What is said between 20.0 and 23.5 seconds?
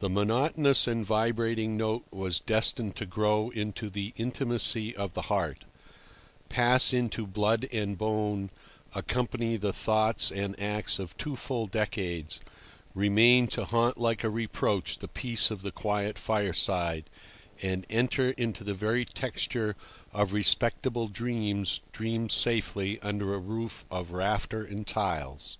of respectable dreams dreamed safely under a